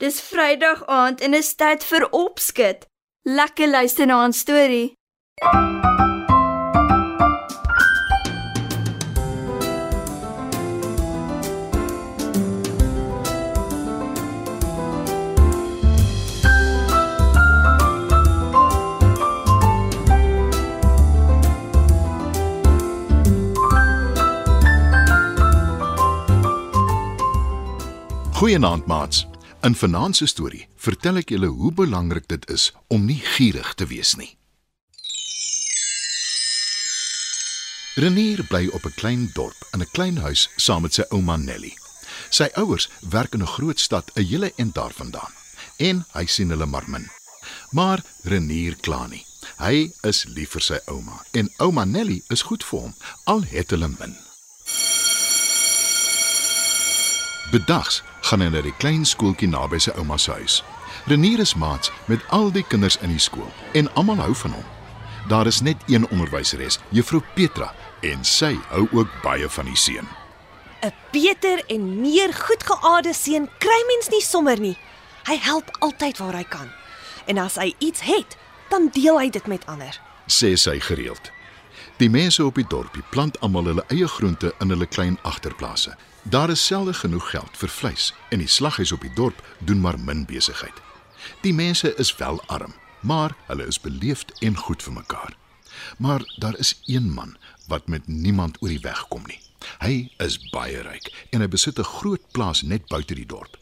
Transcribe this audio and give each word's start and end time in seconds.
Dis 0.00 0.20
Vrydag 0.20 0.86
aand 0.86 1.20
en 1.20 1.34
is 1.36 1.50
tyd 1.60 1.82
vir 1.84 2.06
opskud. 2.16 2.86
Lekker 3.28 3.68
luister 3.68 4.06
na 4.06 4.24
'n 4.24 4.32
storie. 4.32 4.96
Goeienaand 28.40 28.86
maats. 28.86 29.29
In 29.62 29.74
vanaand 29.74 30.16
se 30.16 30.26
storie 30.26 30.68
vertel 30.80 31.20
ek 31.20 31.34
julle 31.34 31.50
hoe 31.52 31.70
belangrik 31.76 32.24
dit 32.32 32.46
is 32.48 32.70
om 32.88 33.02
nie 33.04 33.18
gierig 33.34 33.74
te 33.76 33.84
wees 33.90 34.14
nie. 34.16 34.30
Renier 38.00 38.40
bly 38.48 38.70
op 38.72 38.86
'n 38.88 38.96
klein 38.96 39.28
dorp 39.34 39.68
in 39.74 39.82
'n 39.82 39.90
klein 39.92 40.16
huis 40.16 40.48
saam 40.56 40.82
met 40.82 40.94
sy 40.94 41.04
ouma 41.10 41.36
Nelly. 41.36 41.74
Sy 42.30 42.48
ouers 42.54 42.88
werk 43.10 43.34
in 43.34 43.42
'n 43.42 43.54
groot 43.56 43.80
stad 43.80 44.10
'n 44.14 44.24
hele 44.24 44.52
end 44.56 44.74
daarvandaan 44.74 45.32
en 45.76 46.04
hy 46.12 46.26
sien 46.26 46.48
hulle 46.48 46.66
maar 46.66 46.88
min. 46.88 47.10
Maar 47.70 48.02
Renier 48.22 48.76
kla 48.80 49.06
nie. 49.06 49.26
Hy 49.58 49.92
is 50.02 50.24
lief 50.24 50.50
vir 50.50 50.62
sy 50.62 50.78
ouma 50.86 51.24
en 51.32 51.52
ouma 51.58 51.84
Nelly 51.84 52.22
is 52.28 52.42
goed 52.42 52.64
vir 52.64 52.80
hom 52.80 52.94
al 53.24 53.42
het 53.42 53.70
hulle 53.70 53.88
min. 53.88 54.29
Bedags 57.50 58.02
gaan 58.20 58.44
hy 58.44 58.48
na 58.52 58.60
die 58.62 58.74
klein 58.78 59.02
skooltjie 59.02 59.48
naby 59.50 59.80
sy 59.82 59.90
ouma 59.98 60.14
se 60.22 60.30
huis. 60.38 60.60
Renier 61.10 61.40
is 61.42 61.56
maats 61.58 61.90
met 62.06 62.22
al 62.30 62.52
die 62.54 62.62
kinders 62.62 62.98
in 63.02 63.10
die 63.10 63.22
skool 63.22 63.48
en 63.74 63.90
almal 63.98 64.20
hou 64.22 64.34
van 64.44 64.54
hom. 64.54 64.68
Daar 65.30 65.50
is 65.50 65.58
net 65.60 65.82
een 65.90 66.06
onderwyseres, 66.14 66.78
Juffrou 66.94 67.22
Petra, 67.34 67.72
en 68.06 68.22
sy 68.24 68.54
hou 68.70 68.86
ook 68.92 69.10
baie 69.24 69.48
van 69.48 69.66
die 69.66 69.76
seun. 69.76 70.06
'n 70.82 70.92
Beter 71.12 71.64
en 71.66 72.00
meer 72.00 72.32
goedgeaarde 72.32 73.12
seun 73.14 73.48
kry 73.58 73.80
mens 73.86 74.08
nie 74.08 74.22
sommer 74.22 74.60
nie. 74.60 74.78
Hy 75.26 75.36
help 75.36 75.76
altyd 75.78 76.18
waar 76.18 76.34
hy 76.34 76.44
kan. 76.44 76.70
En 77.26 77.38
as 77.38 77.56
hy 77.56 77.74
iets 77.78 78.00
het, 78.00 78.36
dan 78.70 78.88
deel 78.92 79.18
hy 79.18 79.30
dit 79.30 79.46
met 79.46 79.66
ander. 79.66 80.00
sê 80.26 80.54
sy 80.54 80.80
gereeld. 80.80 81.30
Die 81.96 82.10
mense 82.10 82.44
op 82.44 82.54
die 82.54 82.66
dorpie 82.68 83.02
plant 83.10 83.40
almal 83.40 83.64
hulle 83.64 83.84
eie 83.88 84.08
groente 84.08 84.54
in 84.60 84.70
hulle 84.70 84.86
klein 84.86 85.18
agterplase. 85.22 85.96
Daar 86.22 86.50
is 86.50 86.66
selde 86.66 86.94
genoeg 86.94 87.30
geld 87.30 87.56
vir 87.56 87.68
vleis 87.68 88.14
en 88.28 88.38
die 88.38 88.48
slaghuis 88.48 88.92
op 88.92 89.00
die 89.00 89.12
dorp 89.14 89.56
doen 89.58 89.80
maar 89.80 89.98
min 89.98 90.26
besigheid. 90.28 90.76
Die 91.40 91.54
mense 91.54 91.94
is 91.94 92.16
wel 92.16 92.42
arm, 92.46 92.74
maar 93.00 93.36
hulle 93.46 93.66
is 93.66 93.80
beleefd 93.80 94.32
en 94.38 94.56
goed 94.56 94.82
vir 94.82 94.92
mekaar. 94.92 95.36
Maar 95.96 96.34
daar 96.38 96.58
is 96.58 96.80
een 96.86 97.12
man 97.12 97.36
wat 97.66 97.88
met 97.88 98.06
niemand 98.06 98.62
oor 98.62 98.68
die 98.68 98.84
weg 98.84 99.08
kom 99.08 99.22
nie. 99.26 99.40
Hy 99.80 100.10
is 100.18 100.36
baie 100.52 100.82
ryk 100.82 101.08
en 101.30 101.40
hy 101.40 101.48
besit 101.48 101.78
'n 101.78 101.88
groot 101.96 102.32
plaas 102.32 102.62
net 102.62 102.88
buite 102.88 103.14
die 103.14 103.26
dorp. 103.26 103.56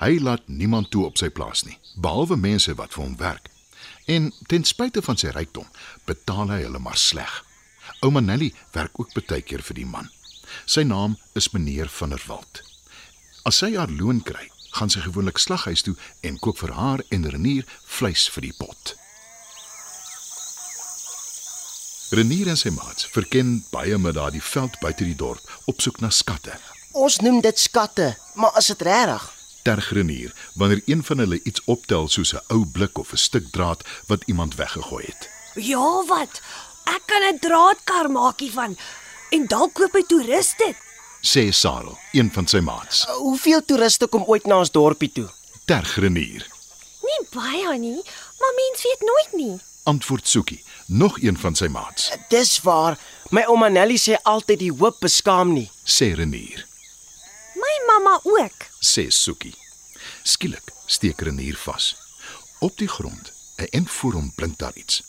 Hy 0.00 0.18
laat 0.18 0.48
niemand 0.48 0.90
toe 0.90 1.04
op 1.04 1.16
sy 1.16 1.28
plaas 1.28 1.62
nie, 1.62 1.78
behalwe 1.96 2.36
mense 2.36 2.74
wat 2.74 2.92
vir 2.92 3.04
hom 3.04 3.16
werk. 3.16 3.50
En 4.06 4.32
ten 4.46 4.64
spyte 4.64 5.02
van 5.02 5.16
sy 5.16 5.28
rykdom, 5.28 5.66
betaal 6.04 6.48
hy 6.48 6.62
hulle 6.62 6.78
maar 6.78 6.96
sleg. 6.96 7.44
Ouma 8.00 8.20
Nelly 8.20 8.52
werk 8.72 8.98
ook 9.00 9.12
baie 9.26 9.42
keer 9.42 9.62
vir 9.62 9.74
die 9.74 9.86
man. 9.86 10.10
Sy 10.64 10.82
naam 10.82 11.18
is 11.34 11.50
meneer 11.50 11.88
van 11.88 12.10
der 12.10 12.22
Walt. 12.26 12.62
As 13.44 13.58
sy 13.58 13.74
haar 13.76 13.90
loon 13.90 14.22
kry, 14.22 14.50
gaan 14.72 14.90
sy 14.90 15.00
gewoonlik 15.04 15.38
slaghuis 15.38 15.82
toe 15.82 15.94
en 16.20 16.38
koop 16.38 16.58
vir 16.62 16.72
haar 16.76 17.02
en 17.10 17.28
Renier 17.28 17.66
vleis 17.86 18.28
vir 18.32 18.48
die 18.48 18.54
pot. 18.58 18.94
Renier 22.12 22.50
en 22.52 22.58
sy 22.60 22.70
maats 22.74 23.06
verken 23.08 23.62
baie 23.72 23.96
met 23.98 24.18
daardie 24.18 24.42
veld 24.44 24.74
buite 24.80 25.04
die 25.08 25.16
dorp 25.16 25.68
op 25.70 25.80
soek 25.80 26.00
na 26.04 26.10
skatte. 26.12 26.56
Ons 26.92 27.22
noem 27.24 27.40
dit 27.40 27.58
skatte, 27.58 28.10
maar 28.36 28.52
is 28.60 28.68
dit 28.68 28.82
regtig? 28.84 29.30
Terg 29.64 29.92
Renier 29.96 30.34
wanneer 30.60 30.82
een 30.84 31.04
van 31.08 31.22
hulle 31.24 31.38
iets 31.48 31.62
optel 31.64 32.08
soos 32.08 32.34
'n 32.34 32.44
ou 32.52 32.66
blik 32.66 32.98
of 32.98 33.12
'n 33.12 33.16
stuk 33.16 33.46
draad 33.52 33.84
wat 34.06 34.24
iemand 34.26 34.54
weggegooi 34.56 35.04
het. 35.06 35.28
Ja, 35.54 36.04
wat? 36.06 36.42
Ek 36.84 37.02
kan 37.06 37.22
'n 37.22 37.38
draadkar 37.38 38.10
maak 38.10 38.40
hiervan 38.40 38.76
en 39.32 39.46
dalk 39.48 39.74
koop 39.74 39.94
'n 39.96 40.06
toerist 40.06 40.58
dit. 40.58 40.76
Sê 41.22 41.48
Sarel, 41.52 41.98
een 42.12 42.30
van 42.32 42.46
sy 42.48 42.58
maats. 42.58 43.04
Hoeveel 43.06 43.64
toeriste 43.64 44.06
kom 44.06 44.24
ooit 44.26 44.46
na 44.46 44.58
ons 44.58 44.70
dorpie 44.70 45.12
toe? 45.12 45.28
Terg 45.64 45.96
Renier, 45.96 46.46
Nie 47.02 47.26
baie 47.30 47.78
nie, 47.78 48.02
maar 48.40 48.52
mens 48.56 48.82
weet 48.82 49.00
nooit 49.00 49.32
nie. 49.32 49.60
antwoord 49.84 50.28
Soekie, 50.28 50.64
nog 50.86 51.20
een 51.22 51.38
van 51.38 51.54
sy 51.54 51.66
maats. 51.66 52.10
Dis 52.28 52.60
waar. 52.60 52.98
My 53.30 53.42
ouma 53.42 53.68
Nelly 53.68 53.96
sê 53.98 54.16
altyd 54.22 54.58
die 54.58 54.72
hoop 54.78 55.00
beskaam 55.00 55.52
nie. 55.52 55.70
Sê 55.84 56.14
Renier, 56.14 56.66
My 57.54 57.74
mamma 57.86 58.20
ook. 58.22 58.66
sê 58.80 59.08
Soekie. 59.08 59.54
Skielik 60.22 60.70
steek 60.86 61.20
Renier 61.20 61.56
vas. 61.56 61.96
Op 62.60 62.76
die 62.78 62.88
grond, 62.88 63.32
'n 63.58 63.64
en 63.70 63.88
voor 63.88 64.12
hom 64.12 64.32
blink 64.34 64.58
daar 64.58 64.74
iets. 64.74 65.02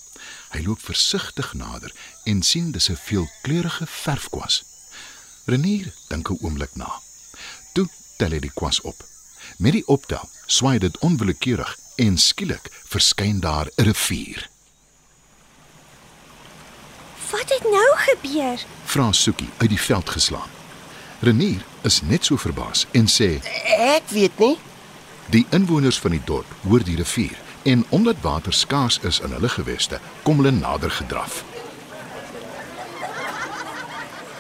Hy 0.50 0.62
loop 0.66 0.82
versigtig 0.82 1.54
nader 1.54 1.92
en 2.24 2.42
sien 2.42 2.72
dis 2.72 2.90
'n 2.90 2.96
veelkleurige 2.96 3.86
verfkwas. 3.88 4.64
Renier 5.46 5.94
dink 6.08 6.30
'n 6.30 6.38
oomblik 6.42 6.76
na. 6.76 7.02
Toe 7.74 7.88
tel 8.18 8.32
hy 8.32 8.40
die 8.40 8.54
kwas 8.54 8.82
op. 8.82 9.04
Met 9.58 9.72
die 9.72 9.88
optel 9.88 10.30
swaai 10.46 10.80
dit 10.80 10.98
onwillekeurig 10.98 11.78
en 11.96 12.18
skielik 12.18 12.70
verskyn 12.86 13.40
daar 13.40 13.68
'n 13.76 13.84
rivier. 13.84 14.50
Wat 17.32 17.50
het 17.50 17.64
nou 17.64 17.90
gebeur? 17.96 18.66
Vra 18.86 19.12
Soekie 19.12 19.50
uit 19.58 19.70
die 19.70 19.82
veld 19.82 20.10
geslaan. 20.10 20.50
Renier 21.20 21.66
is 21.82 22.02
net 22.02 22.26
so 22.26 22.38
verbaas 22.38 22.86
en 22.92 23.08
sê: 23.08 23.40
Ek 23.78 24.10
weet 24.10 24.38
nie. 24.38 24.58
Die 25.30 25.46
inwoners 25.50 26.00
van 26.00 26.12
die 26.12 26.22
dorp 26.26 26.56
hoor 26.62 26.84
die 26.84 26.96
rivier 26.96 27.38
en 27.64 27.86
omdat 27.90 28.16
water 28.22 28.54
skaars 28.54 29.00
is 29.02 29.20
in 29.20 29.32
hulle 29.32 29.50
geweste, 29.50 30.00
kom 30.24 30.38
hulle 30.42 30.52
nader 30.52 30.92
gedraf. 30.92 31.44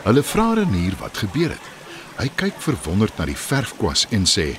Hulle 0.03 0.23
vra 0.23 0.53
Renier 0.53 0.95
wat 1.00 1.17
gebeur 1.17 1.50
het. 1.56 1.69
Hy 2.19 2.28
kyk 2.35 2.59
verwonderd 2.62 3.17
na 3.17 3.25
die 3.25 3.38
verfkwas 3.39 4.06
en 4.13 4.25
sê: 4.29 4.53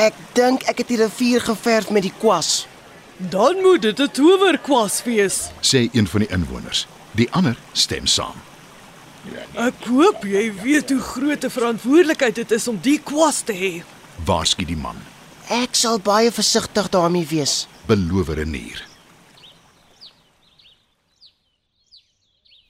Ek 0.00 0.14
dink 0.36 0.62
ek 0.70 0.82
het 0.84 0.88
die 0.92 1.00
rivier 1.00 1.40
geverf 1.42 1.90
met 1.90 2.04
die 2.06 2.12
kwas. 2.20 2.66
Dan 3.16 3.60
moet 3.64 3.82
dit 3.82 4.00
'n 4.00 4.08
towerkwas 4.12 5.02
wees. 5.04 5.50
sê 5.60 5.88
een 5.92 6.06
van 6.06 6.20
die 6.20 6.28
inwoners. 6.30 6.86
Die 7.12 7.28
ander 7.32 7.56
stem 7.72 8.06
saam. 8.06 8.36
Ek 9.54 9.74
hoop 9.84 10.24
jy 10.24 10.52
weet 10.62 10.90
hoe 10.90 11.00
groot 11.00 11.44
'n 11.44 11.50
verantwoordelikheid 11.50 12.34
dit 12.34 12.50
is 12.50 12.68
om 12.68 12.78
die 12.82 12.98
kwas 12.98 13.40
te 13.44 13.52
hê. 13.52 13.82
Waarsku 14.24 14.64
die 14.64 14.76
man, 14.76 14.96
Ek 15.50 15.74
sal 15.74 15.98
baie 15.98 16.30
versigtig 16.30 16.88
daarmee 16.88 17.26
wees. 17.26 17.66
Beloof 17.90 18.28
Renier. 18.28 18.84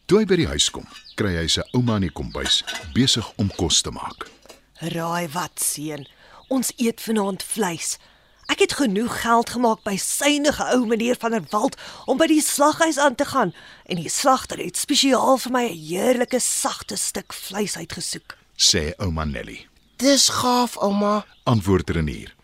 Toe 0.08 0.22
hy 0.22 0.24
by 0.24 0.38
die 0.40 0.46
huis 0.48 0.70
kom, 0.72 0.86
kry 1.20 1.34
hy 1.36 1.44
sy 1.52 1.60
ouma 1.76 1.98
in 2.00 2.06
die 2.06 2.14
kombuis 2.16 2.62
besig 2.94 3.28
om 3.42 3.50
kos 3.58 3.82
te 3.84 3.92
maak. 3.92 4.24
Raai 4.94 5.28
wat, 5.34 5.60
seun? 5.60 6.06
Ons 6.48 6.72
eet 6.80 7.04
vanaand 7.04 7.44
vleis. 7.44 7.98
Ek 8.48 8.64
het 8.64 8.78
genoeg 8.80 9.20
geld 9.20 9.52
gemaak 9.58 9.84
by 9.84 9.98
synige 10.00 10.64
ou 10.72 10.88
meneer 10.88 11.20
van 11.20 11.36
der 11.36 11.44
Walt 11.52 11.76
om 12.08 12.16
by 12.16 12.30
die 12.32 12.40
slaghuis 12.40 12.96
aan 12.96 13.20
te 13.20 13.28
gaan 13.28 13.52
en 13.92 14.00
die 14.00 14.08
slagter 14.08 14.64
het 14.64 14.80
spesiaal 14.80 15.36
vir 15.44 15.52
my 15.52 15.64
'n 15.68 15.78
heerlike 15.84 16.40
sagte 16.40 16.96
stuk 16.96 17.36
vleis 17.36 17.76
uitgesoek. 17.76 18.38
sê 18.56 18.96
ouma 18.96 19.24
Nelly. 19.24 19.68
Dis 19.98 20.28
gaaf, 20.28 20.80
ouma. 20.80 21.26
Antwoord 21.44 21.90
Renier. 21.90 22.34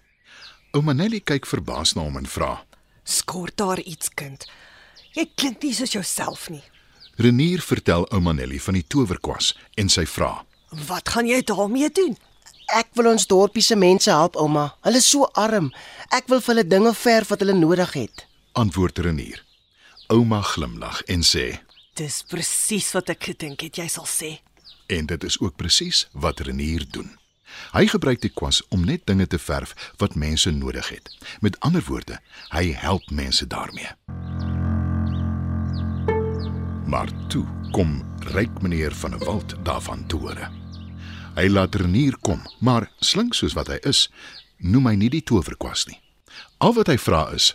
Ouma 0.77 0.93
Nelly 0.93 1.23
kyk 1.25 1.47
verbaas 1.49 1.95
na 1.97 2.03
hom 2.05 2.19
en 2.21 2.27
vra: 2.29 2.66
Skort 3.07 3.57
daar 3.57 3.81
iets, 3.81 4.11
kind? 4.15 4.47
Jy 5.15 5.29
klink 5.39 5.63
nie 5.63 5.75
soos 5.75 5.95
jouself 5.95 6.49
nie. 6.51 6.65
Renier 7.17 7.63
vertel 7.65 8.05
ouma 8.13 8.35
Nelly 8.37 8.59
van 8.61 8.77
die 8.77 8.85
towerkwas 8.85 9.55
en 9.81 9.89
sy 9.89 10.05
vra: 10.11 10.43
Wat 10.89 11.09
gaan 11.15 11.29
jy 11.31 11.41
daarmee 11.47 11.89
doen? 11.95 12.17
Ek 12.75 12.91
wil 12.99 13.13
ons 13.13 13.29
dorpie 13.31 13.63
se 13.63 13.77
mense 13.79 14.11
help, 14.11 14.37
ouma. 14.37 14.73
Hulle 14.83 14.99
is 14.99 15.07
so 15.09 15.29
arm. 15.39 15.71
Ek 16.11 16.27
wil 16.29 16.43
vir 16.43 16.53
hulle 16.53 16.67
dinge 16.67 16.93
verf 16.99 17.31
wat 17.31 17.45
hulle 17.45 17.55
nodig 17.55 17.95
het. 17.95 18.27
Antwoord 18.59 18.99
Renier. 19.07 19.45
Ouma 20.11 20.43
glimlag 20.43 21.01
en 21.07 21.23
sê: 21.23 21.61
Dis 21.97 22.25
presies 22.29 22.91
wat 22.93 23.15
ek 23.15 23.31
gedink 23.31 23.63
het 23.65 23.79
jy 23.79 23.87
sal 23.89 24.09
sê. 24.11 24.33
En 24.91 25.07
dit 25.07 25.25
is 25.25 25.39
ook 25.41 25.57
presies 25.57 26.09
wat 26.13 26.43
Renier 26.45 26.85
doen. 26.91 27.15
Hy 27.73 27.87
gebruik 27.87 28.21
die 28.21 28.33
kwas 28.33 28.63
om 28.69 28.85
net 28.85 29.07
dinge 29.07 29.27
te 29.27 29.39
verf 29.39 29.75
wat 29.97 30.15
mense 30.15 30.51
nodig 30.51 30.89
het. 30.89 31.11
Met 31.41 31.61
ander 31.61 31.85
woorde, 31.87 32.21
hy 32.49 32.73
help 32.73 33.11
mense 33.11 33.47
daarmee. 33.47 33.91
Maar 36.87 37.11
toe 37.29 37.45
kom 37.71 38.05
ryk 38.33 38.63
meneer 38.63 38.95
van 38.95 39.15
'n 39.15 39.25
Walt 39.25 39.55
daarvan 39.63 40.07
te 40.07 40.17
hore. 40.17 40.51
Hy 41.35 41.49
laat 41.49 41.75
Renier 41.75 42.17
kom, 42.21 42.41
maar 42.59 42.91
slink 43.01 43.35
soos 43.35 43.53
wat 43.53 43.67
hy 43.67 43.79
is, 43.83 44.11
noem 44.57 44.87
hy 44.87 44.95
nie 44.95 45.11
die 45.11 45.23
towerkwas 45.23 45.85
nie. 45.87 46.01
Al 46.59 46.73
wat 46.73 46.87
hy 46.87 46.97
vra 46.99 47.29
is: 47.37 47.55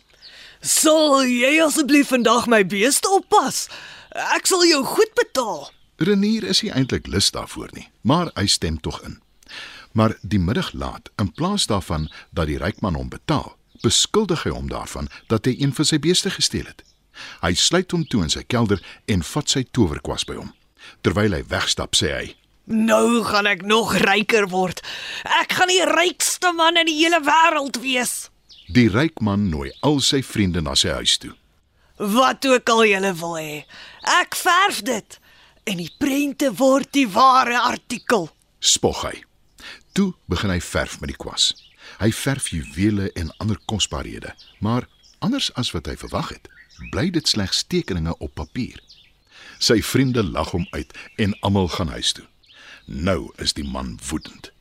Sal 0.61 1.23
jy 1.25 1.57
asseblief 1.63 2.07
vandag 2.07 2.45
my 2.47 2.65
beeste 2.65 3.09
oppas? 3.09 3.67
Ek 4.11 4.45
sal 4.45 4.65
jou 4.67 4.83
goed 4.85 5.13
betaal. 5.17 5.71
Renier 5.97 6.43
is 6.43 6.61
nie 6.61 6.71
eintlik 6.71 7.07
lus 7.07 7.31
daarvoor 7.31 7.69
nie, 7.73 7.87
maar 8.01 8.29
hy 8.35 8.45
stem 8.45 8.77
tog 8.81 9.01
in. 9.01 9.21
Maar 9.91 10.15
die 10.21 10.39
middag 10.39 10.71
laat, 10.73 11.09
in 11.19 11.31
plaas 11.31 11.67
daarvan 11.67 12.09
dat 12.31 12.47
die 12.47 12.59
ryk 12.61 12.81
man 12.81 12.95
hom 12.95 13.09
betaal, 13.09 13.55
beskuldig 13.81 14.45
hy 14.45 14.53
hom 14.55 14.69
daarvan 14.69 15.09
dat 15.27 15.45
hy 15.45 15.55
een 15.59 15.73
van 15.75 15.87
sy 15.87 15.99
beeste 15.99 16.31
gesteel 16.31 16.67
het. 16.69 16.83
Hy 17.41 17.53
sluit 17.57 17.91
hom 17.91 18.05
toe 18.07 18.23
in 18.25 18.31
sy 18.31 18.43
kelder 18.47 18.81
en 19.11 19.23
vat 19.33 19.49
sy 19.49 19.65
towerkwas 19.75 20.25
by 20.29 20.37
hom. 20.39 20.53
Terwyl 21.05 21.35
hy 21.35 21.43
wegstap, 21.49 21.97
sê 21.97 22.11
hy: 22.15 22.27
Nou 22.71 23.23
gaan 23.27 23.49
ek 23.49 23.65
nog 23.67 23.93
ryker 24.05 24.47
word. 24.53 24.81
Ek 25.41 25.57
gaan 25.57 25.71
die 25.71 25.83
rykste 25.85 26.53
man 26.55 26.79
in 26.79 26.89
die 26.89 26.97
hele 27.01 27.21
wêreld 27.25 27.81
wees. 27.83 28.29
Die 28.71 28.87
ryk 28.89 29.19
man 29.19 29.49
nooi 29.51 29.71
al 29.83 29.99
sy 30.05 30.21
vriende 30.23 30.61
na 30.63 30.77
sy 30.79 30.93
huis 31.01 31.17
toe. 31.19 31.33
Wat 31.97 32.45
ook 32.47 32.69
al 32.71 32.85
julle 32.87 33.11
wil 33.19 33.35
hê. 33.37 33.57
Ek 34.21 34.37
verf 34.39 34.81
dit 34.87 35.19
en 35.69 35.77
die 35.77 35.91
prente 35.99 36.49
word 36.57 36.89
die 36.95 37.09
ware 37.11 37.59
artikel. 37.59 38.29
Spog 38.61 39.03
hy. 39.05 39.17
Toe 39.91 40.13
begin 40.25 40.49
hy 40.49 40.59
verf 40.61 40.99
met 40.99 41.11
die 41.13 41.17
kwas. 41.17 41.51
Hy 41.99 42.11
verf 42.11 42.49
juwele 42.53 43.11
en 43.17 43.33
ander 43.37 43.59
kosbarehede, 43.65 44.35
maar 44.59 44.87
anders 45.19 45.49
as 45.59 45.71
wat 45.75 45.89
hy 45.89 45.95
verwag 45.97 46.29
het, 46.29 46.47
bly 46.91 47.09
dit 47.09 47.27
slegs 47.27 47.63
tekeninge 47.63 48.15
op 48.17 48.33
papier. 48.35 48.79
Sy 49.61 49.81
vriende 49.85 50.23
lag 50.23 50.53
hom 50.55 50.65
uit 50.71 50.93
en 51.21 51.35
almal 51.41 51.67
gaan 51.67 51.91
huis 51.93 52.13
toe. 52.17 52.25
Nou 52.85 53.31
is 53.37 53.53
die 53.53 53.65
man 53.67 53.99
woedend. 54.09 54.51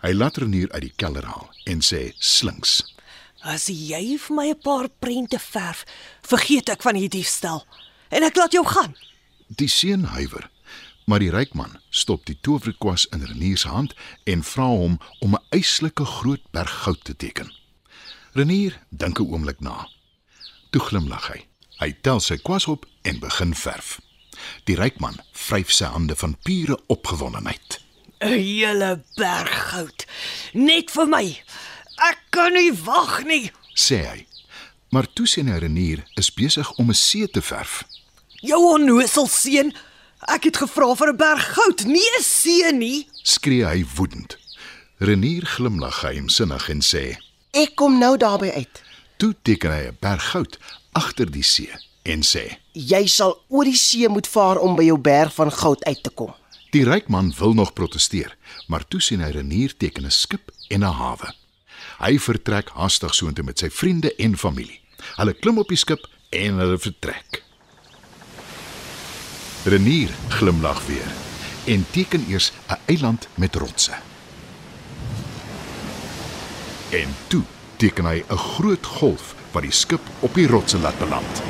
Hy 0.00 0.12
laat 0.14 0.38
Renier 0.38 0.70
uit 0.72 0.86
die 0.86 0.94
kelder 0.96 1.26
haal 1.26 1.50
en 1.66 1.82
sê 1.84 2.12
slinks: 2.18 2.80
As 3.42 3.68
jy 3.68 4.18
vir 4.18 4.34
my 4.34 4.48
'n 4.50 4.60
paar 4.62 4.88
prente 4.88 5.38
verf, 5.38 5.84
vergeet 6.22 6.68
ek 6.68 6.82
van 6.82 6.94
die 6.94 7.08
diefstal 7.08 7.66
en 8.10 8.22
ek 8.22 8.36
laat 8.36 8.52
jou 8.52 8.64
gaan. 8.66 8.96
Die 9.48 9.68
seun 9.68 10.04
huiwer, 10.04 10.50
maar 11.08 11.22
die 11.24 11.30
ryk 11.32 11.54
man 11.56 11.78
stop 11.88 12.26
die 12.28 12.36
towerkwas 12.44 13.06
in 13.16 13.24
Renier 13.24 13.56
se 13.56 13.68
hand 13.72 13.94
en 14.28 14.42
vra 14.44 14.66
hom 14.68 14.98
om 15.24 15.34
'n 15.34 15.44
eislike 15.56 16.04
groot 16.04 16.44
berg 16.50 16.74
goud 16.82 17.04
te 17.04 17.16
teken. 17.16 17.52
Renier 18.32 18.78
dink 18.90 19.18
'n 19.18 19.30
oomblik 19.32 19.60
na. 19.60 19.88
Toe 20.70 20.80
glimlag 20.80 21.28
hy. 21.32 21.46
Hy 21.78 21.96
tel 22.00 22.20
sy 22.20 22.36
kwas 22.36 22.66
op 22.66 22.86
en 23.02 23.18
begin 23.18 23.54
verf. 23.54 24.00
Die 24.64 24.76
ryk 24.76 25.00
man 25.00 25.16
vryf 25.32 25.70
sy 25.72 25.84
hande 25.84 26.16
van 26.16 26.36
pure 26.42 26.78
opgewondenheid. 26.86 27.80
'n 28.20 28.28
Hele 28.28 29.02
berg 29.16 29.70
goud. 29.70 30.06
Net 30.52 30.90
vir 30.90 31.06
my. 31.06 31.42
Ek 31.96 32.18
kan 32.30 32.52
nie 32.52 32.72
wag 32.72 33.24
nie. 33.24 33.50
sê 33.74 33.96
hy. 34.06 34.26
Maar 34.90 35.06
toe 35.12 35.26
sien 35.26 35.48
hy 35.48 35.58
Renier 35.58 36.04
is 36.14 36.34
besig 36.34 36.72
om 36.72 36.88
'n 36.90 36.94
see 36.94 37.28
te 37.28 37.42
verf. 37.42 37.84
Jou 38.40 38.72
onnosel 38.74 39.26
seun. 39.26 39.74
Ek 40.26 40.48
het 40.48 40.56
gevra 40.58 40.94
vir 40.98 41.12
'n 41.12 41.16
berg 41.16 41.44
goud, 41.54 41.84
nie 41.86 42.10
'n 42.18 42.22
see 42.22 42.72
nie. 42.72 43.08
Skree 43.22 43.64
hy 43.64 43.84
woedend. 43.94 44.36
Renier 44.98 45.46
glimlag 45.46 46.00
geheimsinnig 46.00 46.68
en 46.68 46.80
sê: 46.82 47.16
Ek 47.52 47.76
kom 47.76 47.98
nou 47.98 48.16
daarby 48.16 48.50
uit. 48.50 48.82
"Toe 49.16 49.34
teken 49.42 49.70
hy 49.70 49.86
'n 49.86 49.96
berg 50.00 50.30
goud 50.30 50.58
agter 50.92 51.30
die 51.30 51.42
see 51.42 51.70
en 52.02 52.22
sê: 52.22 52.58
Jy 52.72 53.06
sal 53.06 53.44
oor 53.48 53.64
die 53.64 53.76
see 53.76 54.08
moet 54.08 54.26
vaar 54.26 54.58
om 54.58 54.76
by 54.76 54.82
jou 54.84 54.98
berg 54.98 55.34
van 55.34 55.52
goud 55.52 55.84
uit 55.84 56.02
te 56.02 56.10
kom. 56.10 56.34
Die 56.70 56.84
ryk 56.84 57.08
man 57.08 57.32
wil 57.38 57.54
nog 57.54 57.72
proteseer, 57.72 58.36
maar 58.66 58.88
toe 58.88 59.00
sien 59.00 59.20
hy 59.20 59.30
Renier 59.30 59.76
teken 59.76 60.04
'n 60.04 60.10
skip 60.10 60.50
en 60.68 60.80
'n 60.84 60.92
hawe. 60.92 61.34
Hy 61.98 62.18
vertrek 62.18 62.68
haastig 62.68 63.14
soontoe 63.14 63.44
met 63.44 63.58
sy 63.58 63.70
vriende 63.70 64.14
en 64.16 64.36
familie. 64.36 64.80
Hulle 65.16 65.32
klim 65.32 65.58
op 65.58 65.68
die 65.68 65.76
skip 65.76 66.06
en 66.30 66.58
hulle 66.58 66.78
vertrek. 66.78 67.47
Renier 69.64 70.10
glimlag 70.28 70.86
weer 70.86 71.12
en 71.64 71.86
teken 71.90 72.24
eers 72.28 72.52
'n 72.68 72.78
eiland 72.84 73.28
met 73.34 73.54
rotse. 73.54 73.92
En 76.90 77.08
toe 77.26 77.42
teken 77.76 78.04
hy 78.04 78.24
'n 78.28 78.36
groot 78.36 78.86
golf 78.86 79.34
wat 79.52 79.62
die 79.62 79.72
skip 79.72 80.00
op 80.20 80.34
die 80.34 80.46
rotse 80.46 80.78
laat 80.78 80.98
beland. 80.98 81.42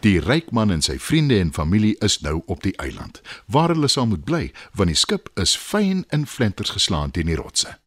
Die 0.00 0.20
ryk 0.20 0.50
man 0.50 0.70
en 0.70 0.82
sy 0.82 0.98
vriende 0.98 1.38
en 1.38 1.52
familie 1.52 1.96
is 1.98 2.20
nou 2.20 2.42
op 2.46 2.62
die 2.62 2.76
eiland, 2.76 3.20
waar 3.46 3.68
hulle 3.68 3.88
sal 3.88 4.06
moet 4.06 4.24
bly, 4.24 4.52
want 4.72 4.88
die 4.88 4.96
skip 4.96 5.30
is 5.34 5.56
fyn 5.56 6.04
in 6.08 6.26
flenters 6.26 6.70
geslaan 6.70 7.10
teen 7.10 7.26
die 7.26 7.36
rotse. 7.36 7.78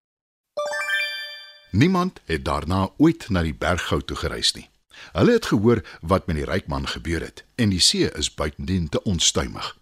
Niemand 1.72 2.22
het 2.26 2.46
daarna 2.46 2.90
ooit 2.98 3.30
na 3.30 3.42
die 3.42 3.56
berggoud 3.56 4.08
toe 4.08 4.18
gereis 4.18 4.54
nie. 4.54 4.70
Hulle 5.14 5.32
het 5.32 5.46
gehoor 5.46 5.84
wat 6.02 6.28
met 6.28 6.36
die 6.36 6.46
ryk 6.46 6.68
man 6.68 6.88
gebeur 6.88 7.22
het 7.22 7.44
en 7.56 7.70
die 7.70 7.82
see 7.82 8.12
is 8.12 8.34
buitendien 8.34 8.90
te 8.90 9.04
onstuimig. 9.04 9.78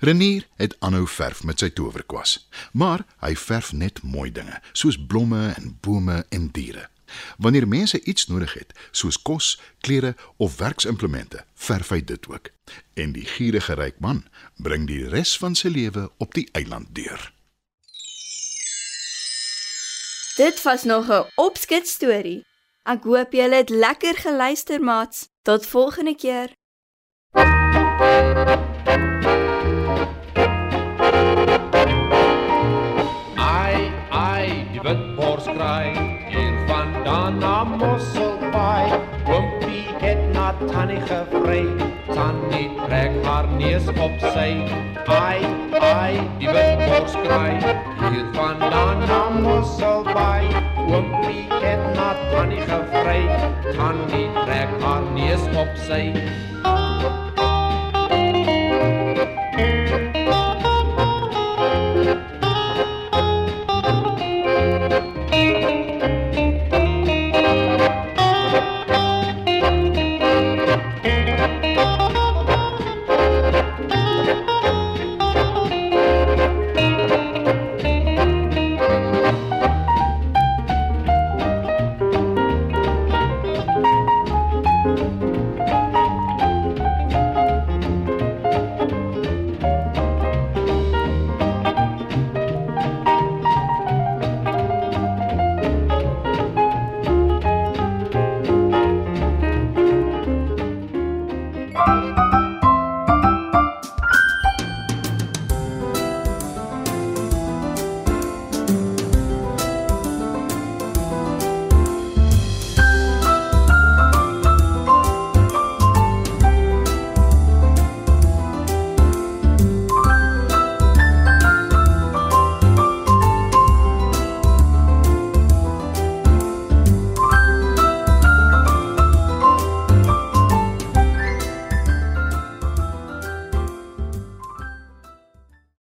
Renier 0.00 0.46
het 0.56 0.76
aanhou 0.80 1.06
verf 1.08 1.44
met 1.44 1.60
sy 1.60 1.70
towerkwas, 1.70 2.48
maar 2.72 3.04
hy 3.20 3.34
verf 3.36 3.72
net 3.72 4.02
mooi 4.02 4.30
dinge, 4.32 4.60
soos 4.72 4.98
blomme 5.06 5.52
en 5.56 5.78
bome 5.80 6.24
en 6.28 6.48
diere. 6.52 6.88
Wanneer 7.38 7.68
mense 7.68 8.02
iets 8.02 8.26
nodig 8.26 8.54
het, 8.54 8.72
soos 8.90 9.22
kos, 9.22 9.60
klere 9.80 10.16
of 10.36 10.56
werksimplemente, 10.56 11.44
verf 11.54 11.92
hy 11.94 12.00
dit 12.04 12.28
ook. 12.28 12.50
En 12.94 13.12
die 13.14 13.26
gierige 13.36 13.76
ryk 13.78 14.00
man 14.02 14.24
bring 14.56 14.88
die 14.90 15.04
res 15.08 15.36
van 15.38 15.54
sy 15.54 15.70
lewe 15.72 16.08
op 16.18 16.34
die 16.34 16.48
eiland 16.52 16.94
deur. 16.98 17.32
Dit 20.36 20.62
was 20.62 20.84
nog 20.84 21.08
'n 21.08 21.30
opskets 21.34 21.92
storie. 21.92 22.44
Ek 22.86 23.02
hoop 23.02 23.32
julle 23.34 23.58
het 23.64 23.70
lekker 23.70 24.14
geluister, 24.14 24.78
maats. 24.80 25.24
Tot 25.42 25.66
volgende 25.66 26.14
keer. 26.14 26.52
Ai, 33.34 33.90
ai, 34.10 34.46
die 34.70 34.80
witbors 34.86 35.50
kraai 35.50 35.90
hier 36.30 36.54
vandaan 36.70 37.42
na 37.42 37.64
Mosselbaai. 37.64 39.02
Oompie 39.34 39.86
het 40.06 40.22
na 40.32 40.54
Tannie 40.70 41.02
gevry, 41.10 41.66
Tannie 42.16 42.70
trek 42.88 43.12
haar 43.24 43.46
neus 43.58 43.88
op 43.92 44.14
sy. 44.32 44.48
Ai, 45.12 45.44
ai, 45.76 46.14
die 46.40 46.48
witbors 46.48 47.12
kraai 47.26 47.58
hier 47.60 48.24
vandaan 48.38 49.04
na 49.04 49.20
Mosselbaai. 49.36 50.48
Oompie 50.86 51.44
het 51.60 51.84
na 51.98 52.08
Tannie 52.32 52.64
gevry, 52.64 53.20
Tannie 53.76 54.30
trek 54.46 54.72
haar 54.80 55.04
neus 55.12 55.44
op 55.60 55.76
sy. 55.84 56.02